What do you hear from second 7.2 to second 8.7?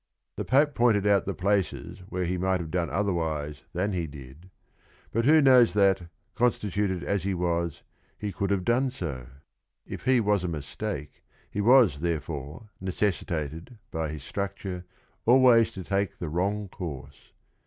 he was, he could have